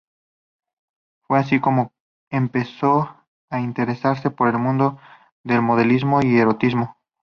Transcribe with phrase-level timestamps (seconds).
[1.27, 1.93] Fue así como
[2.31, 3.15] empezó
[3.51, 4.97] a interesarse por el mundo
[5.43, 6.97] del modelismo y erotismo.